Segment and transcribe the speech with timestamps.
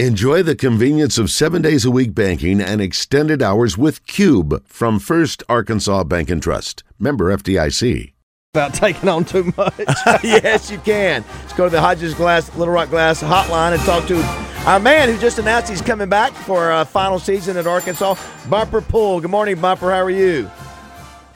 [0.00, 4.98] Enjoy the convenience of seven days a week banking and extended hours with Cube from
[4.98, 6.82] First Arkansas Bank and Trust.
[6.98, 8.12] Member FDIC.
[8.54, 9.72] About taking on too much.
[10.24, 11.24] yes, you can.
[11.42, 14.20] Let's go to the Hodges Glass, Little Rock Glass hotline and talk to
[14.68, 18.16] our man who just announced he's coming back for a final season at Arkansas,
[18.50, 19.20] Bumper Pool.
[19.20, 19.92] Good morning, Bumper.
[19.92, 20.50] How are you?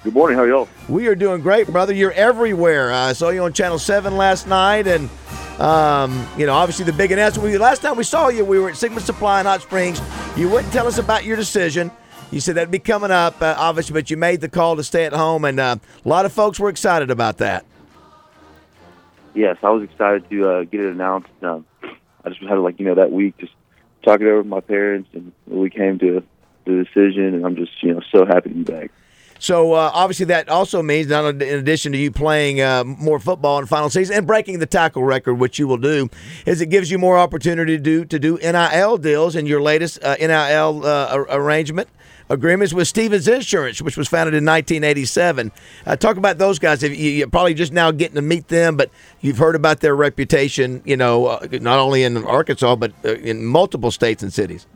[0.02, 0.36] Good morning.
[0.36, 0.68] How are y'all?
[0.88, 1.95] We are doing great, brother.
[1.95, 2.93] You're everywhere.
[2.93, 5.09] I saw you on Channel 7 last night and–
[5.59, 7.58] um, you know, obviously the big announcement.
[7.61, 10.00] Last time we saw you, we were at Sigma Supply in Hot Springs.
[10.36, 11.90] You wouldn't tell us about your decision.
[12.31, 15.04] You said that'd be coming up, uh, obviously, but you made the call to stay
[15.04, 17.64] at home, and uh, a lot of folks were excited about that.
[19.34, 21.31] Yes, I was excited to uh, get it announced.
[21.43, 21.64] Um,
[22.25, 23.53] I just had like you know that week just
[24.03, 26.22] talking over with my parents, and we came to
[26.67, 28.90] the decision, and I'm just you know so happy to be back.
[29.38, 33.58] So uh, obviously that also means, not in addition to you playing uh, more football
[33.58, 36.08] in final season and breaking the tackle record, which you will do,
[36.47, 40.02] is it gives you more opportunity to do to do NIL deals in your latest
[40.02, 41.88] uh, NIL uh, arrangement
[42.30, 45.50] agreements with Stephens Insurance, which was founded in 1987.
[45.86, 46.83] Uh, talk about those guys.
[46.83, 50.83] You, are probably just now getting to meet them, but you've heard about their reputation.
[50.84, 54.67] You know, uh, not only in Arkansas but in multiple states and cities.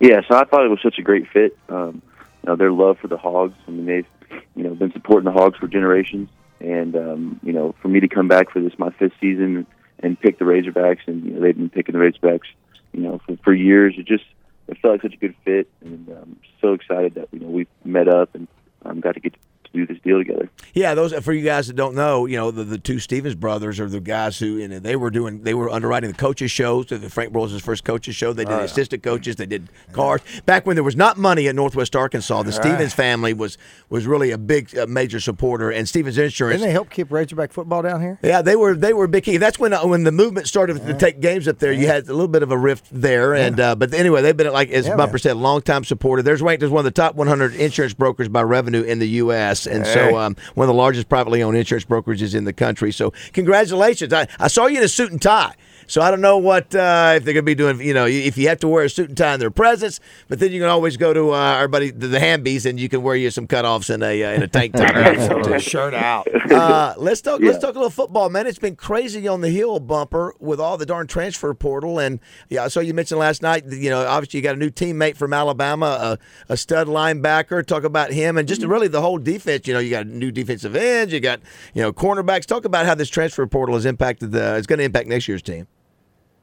[0.00, 1.58] Yeah, so I thought it was such a great fit.
[1.68, 2.02] Um,
[2.46, 3.54] know, their love for the Hogs.
[3.66, 4.06] I mean, they've
[4.54, 6.28] you know been supporting the Hogs for generations,
[6.60, 9.66] and um, you know, for me to come back for this my fifth season
[10.00, 12.46] and pick the Razorbacks, and you know, they've been picking the Razorbacks,
[12.92, 13.94] you know, for, for years.
[13.98, 14.24] It just
[14.68, 17.66] it felt like such a good fit, and um, so excited that you know we
[17.84, 18.48] met up and
[18.84, 19.38] um, got to get to
[19.72, 20.50] do this deal together.
[20.74, 23.80] Yeah, those for you guys that don't know, you know, the, the two Stephens brothers
[23.80, 26.86] are the guys who and they were doing they were underwriting the coaches shows.
[26.86, 28.32] The Frank Broyles' first coaches show.
[28.32, 29.36] They did oh, assistant coaches.
[29.36, 30.20] They did cars.
[30.46, 33.58] Back when there was not money at Northwest Arkansas, the Stephens family was
[33.88, 35.70] was really a big uh, major supporter.
[35.70, 36.60] And Stephens Insurance.
[36.60, 38.18] Didn't they help keep Razorback football down here?
[38.22, 39.36] Yeah, they were they were big key.
[39.36, 41.72] That's when uh, when the movement started to take games up there.
[41.72, 44.52] You had a little bit of a rift there, and uh, but anyway, they've been
[44.52, 45.18] like as yeah, Bumper man.
[45.18, 46.22] said, long time supporter.
[46.22, 49.57] There's ranked as one of the top 100 insurance brokers by revenue in the U.S.
[49.66, 49.94] And hey.
[49.94, 52.92] so um, one of the largest privately owned insurance brokerages in the country.
[52.92, 54.12] So congratulations.
[54.12, 55.54] I, I saw you in a suit and tie.
[55.88, 57.80] So I don't know what uh, if they're going to be doing.
[57.80, 60.38] You know, if you have to wear a suit and tie in their presence, but
[60.38, 63.02] then you can always go to uh, our buddy the, the Hambies and you can
[63.02, 66.28] wear you some cutoffs and a uh, in a tank top, shirt out.
[66.52, 67.40] Uh, let's talk.
[67.40, 67.52] Yeah.
[67.52, 68.46] Let's talk a little football, man.
[68.46, 72.20] It's been crazy on the hill bumper with all the darn transfer portal and
[72.50, 72.64] yeah.
[72.64, 73.64] I saw you mentioned last night.
[73.66, 76.18] You know, obviously you got a new teammate from Alabama,
[76.48, 77.64] a, a stud linebacker.
[77.64, 79.66] Talk about him and just really the whole defense.
[79.66, 81.14] You know, you got new defensive ends.
[81.14, 81.40] You got
[81.72, 82.44] you know cornerbacks.
[82.44, 84.56] Talk about how this transfer portal has impacted the.
[84.56, 85.66] It's going to impact next year's team.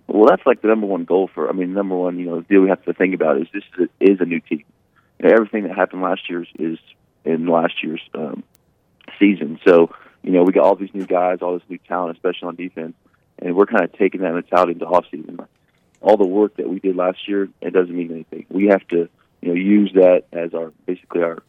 [0.08, 1.50] Well, that's like the number one goal for.
[1.50, 3.64] I mean, number one, you know, the deal we have to think about is this
[4.00, 4.64] is a new team.
[5.20, 6.78] You know, everything that happened last year is
[7.24, 8.44] in last year's um,
[9.20, 9.60] season.
[9.66, 9.90] So,
[10.22, 12.94] you know, we got all these new guys, all this new talent, especially on defense,
[13.40, 15.40] and we're kind of taking that mentality into off season.
[16.02, 18.46] All the work that we did last year, it doesn't mean anything.
[18.50, 19.10] We have to,
[19.42, 21.42] you know, use that as our basically our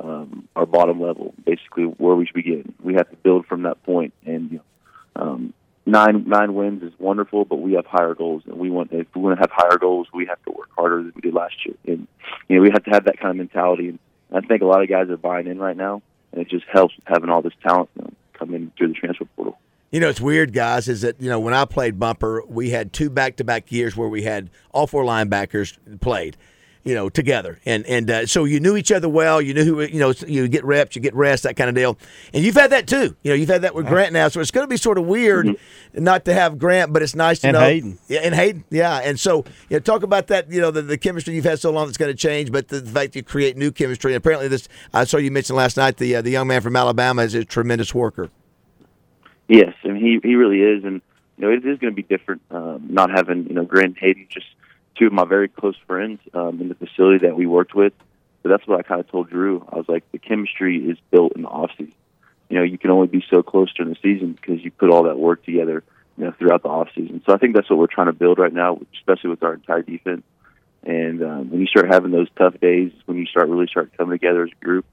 [0.00, 2.74] um, our bottom level, basically where we should begin.
[2.82, 5.54] We have to build from that point, and you know, um,
[5.88, 9.22] nine nine wins is wonderful, but we have higher goals, and we want if we
[9.22, 11.74] want to have higher goals, we have to work harder than we did last year,
[11.86, 12.06] and
[12.48, 13.88] you know we have to have that kind of mentality.
[13.88, 13.98] And
[14.32, 16.94] I think a lot of guys are buying in right now, and it just helps
[17.04, 19.58] having all this talent you know, come in through the transfer portal.
[19.90, 22.92] You know, it's weird, guys, is that, you know, when I played bumper, we had
[22.92, 26.36] two back to back years where we had all four linebackers played
[26.84, 27.58] you know, together.
[27.66, 29.42] And and uh, so you knew each other well.
[29.42, 31.98] You knew who, you know, you get reps, you get rest, that kind of deal.
[32.32, 33.14] And you've had that too.
[33.22, 34.28] You know, you've had that with Grant now.
[34.28, 36.04] So it's going to be sort of weird mm-hmm.
[36.04, 37.60] not to have Grant, but it's nice to and know.
[37.60, 37.98] Hayden.
[38.08, 38.64] Yeah, and Hayden.
[38.70, 38.98] Yeah.
[38.98, 41.70] And so, you know, talk about that, you know, the, the chemistry you've had so
[41.70, 44.12] long that's going to change, but the fact you create new chemistry.
[44.12, 46.76] And apparently, this, I saw you mentioned last night, the, uh, the young man from
[46.76, 48.30] Alabama is a tremendous worker.
[49.48, 49.74] Yes.
[49.82, 50.84] And he, he really is.
[50.84, 51.02] And,
[51.36, 54.26] you know, it is going to be different um, not having, you know, Grant Hayden
[54.30, 54.46] just–
[54.98, 57.92] two of my very close friends um, in the facility that we worked with.
[58.42, 59.66] So that's what I kind of told Drew.
[59.70, 61.94] I was like, the chemistry is built in the off season.
[62.48, 65.04] You know, you can only be so close during the season because you put all
[65.04, 65.82] that work together,
[66.16, 67.22] you know, throughout the off season.
[67.26, 69.82] So I think that's what we're trying to build right now, especially with our entire
[69.82, 70.22] defense.
[70.82, 74.18] And um, when you start having those tough days, when you start really start coming
[74.18, 74.86] together as a group,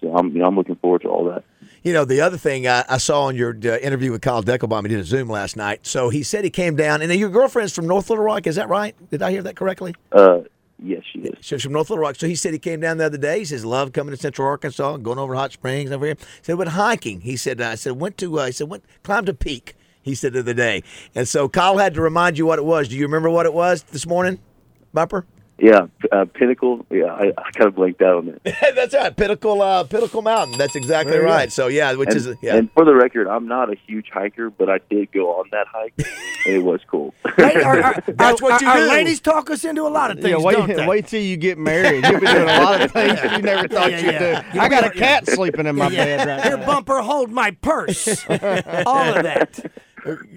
[0.00, 1.44] so I'm, you know, I'm looking forward to all that.
[1.82, 4.82] You know, the other thing I, I saw on your uh, interview with Kyle Deckelbaum,
[4.82, 5.86] he did a Zoom last night.
[5.86, 8.46] So he said he came down, and your girlfriend's from North Little Rock.
[8.46, 8.94] Is that right?
[9.10, 9.94] Did I hear that correctly?
[10.12, 10.40] Uh,
[10.82, 11.36] yes, she is.
[11.40, 12.16] She's from North Little Rock.
[12.16, 13.38] So he said he came down the other day.
[13.38, 16.16] He says, love coming to Central Arkansas, going over Hot Springs over here.
[16.18, 17.20] He said, went hiking.
[17.20, 20.32] He said, I said, went to, uh, he said, went, climbed a peak, he said
[20.32, 20.82] the other day.
[21.14, 22.88] And so Kyle had to remind you what it was.
[22.88, 24.40] Do you remember what it was this morning,
[24.92, 25.26] Bumper?
[25.60, 26.86] Yeah, uh, Pinnacle.
[26.88, 28.72] Yeah, I, I kind of blanked out on that.
[28.76, 30.56] That's right, Pinnacle, uh, Pinnacle Mountain.
[30.56, 31.32] That's exactly There you go.
[31.34, 31.50] right.
[31.52, 32.54] So yeah, which And, is yeah.
[32.56, 35.66] and for the record, I'm not a huge hiker, but I did go on that
[35.66, 37.12] hike, and it was cool.
[37.36, 38.82] Hey, our, our, That's what you our, do.
[38.82, 40.86] Our ladies talk us into a lot of things, Yeah, wait, don't they?
[40.86, 42.04] wait till you get married.
[42.04, 44.52] You'll be doing a lot of things you never thought Yeah, you'd yeah.
[44.52, 44.60] do.
[44.60, 46.04] I got a cat sleeping in my Yeah.
[46.04, 46.66] bed right Here, now.
[46.66, 48.24] bumper, hold my purse.
[48.28, 49.60] All of that.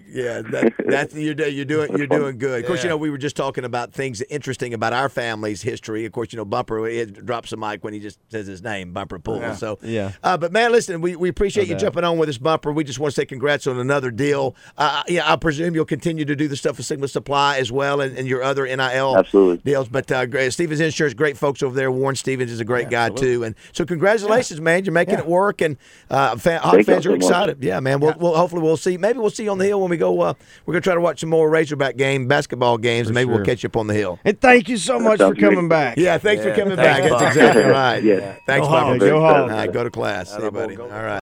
[0.07, 2.61] Yeah, that, that's you're, you're doing you're doing good.
[2.61, 6.05] Of course, you know we were just talking about things interesting about our family's history.
[6.05, 8.93] Of course, you know Bumper it drops the mic when he just says his name,
[8.93, 9.55] Bumper Pool.
[9.55, 10.11] So Yeah.
[10.23, 11.81] Uh, but man, listen, we, we appreciate you doubt.
[11.81, 12.71] jumping on with us, Bumper.
[12.71, 14.55] We just want to say congrats on another deal.
[14.77, 18.01] Uh, yeah, I presume you'll continue to do the stuff with Sigma Supply as well,
[18.01, 19.57] and, and your other NIL Absolutely.
[19.71, 19.87] deals.
[19.87, 21.91] But uh, great, Stephens Insurance, great folks over there.
[21.91, 24.83] Warren Stephens is a great guy too, and so congratulations, man.
[24.85, 25.77] You're making it work, and
[26.09, 27.21] uh, fan, Hawk Thank you fans are so much.
[27.23, 27.63] excited.
[27.63, 27.99] Yeah, man.
[27.99, 28.97] We'll, we'll hopefully we'll see.
[28.97, 30.19] Maybe we'll see you on the hill when we go.
[30.21, 30.33] Uh,
[30.65, 33.63] we're gonna try to watch some more Razorback game basketball games, and maybe we'll catch
[33.63, 34.19] you up on the hill.
[34.25, 35.49] And thank you so much for sounds great.
[35.53, 35.97] coming back.
[35.97, 37.19] Yeah, thanks for coming Thanks, back.
[37.19, 38.03] That's exactly right.
[38.03, 38.35] Yeah.
[38.47, 38.87] Thanks, Go Bob.
[38.87, 38.99] Hogs.
[38.99, 39.51] Go Hogs.
[39.51, 40.33] All right, go to class.
[40.35, 40.77] See you, buddy.
[40.77, 41.19] All right.